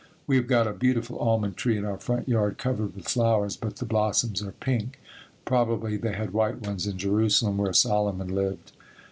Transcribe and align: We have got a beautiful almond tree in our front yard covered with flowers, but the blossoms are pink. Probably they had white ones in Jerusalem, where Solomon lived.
We 0.25 0.35
have 0.37 0.47
got 0.47 0.65
a 0.65 0.73
beautiful 0.73 1.19
almond 1.19 1.57
tree 1.57 1.77
in 1.77 1.85
our 1.85 1.99
front 1.99 2.27
yard 2.27 2.57
covered 2.57 2.95
with 2.95 3.07
flowers, 3.07 3.55
but 3.55 3.75
the 3.75 3.85
blossoms 3.85 4.41
are 4.41 4.51
pink. 4.53 4.99
Probably 5.45 5.95
they 5.95 6.13
had 6.13 6.33
white 6.33 6.65
ones 6.65 6.87
in 6.87 6.97
Jerusalem, 6.97 7.57
where 7.59 7.71
Solomon 7.71 8.29
lived. 8.33 8.71